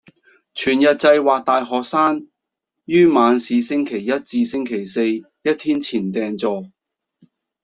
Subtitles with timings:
[0.55, 2.27] 全日制或大學生
[2.85, 6.71] 於晚市星期一至星期四一天前訂座